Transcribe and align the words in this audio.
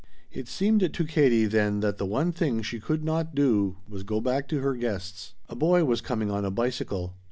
It 0.31 0.47
seemed 0.47 0.91
to 0.91 1.05
Katie 1.05 1.45
then 1.45 1.81
that 1.81 1.99
the 1.99 2.07
one 2.07 2.31
thing 2.31 2.63
she 2.63 2.79
could 2.79 3.03
not 3.03 3.35
do 3.35 3.77
was 3.87 4.01
go 4.01 4.19
back 4.19 4.47
to 4.47 4.61
her 4.61 4.73
guests. 4.73 5.35
A 5.47 5.55
boy 5.55 5.83
was 5.83 6.01
coming 6.01 6.31
on 6.31 6.43
a 6.43 6.49
bicycle. 6.49 7.13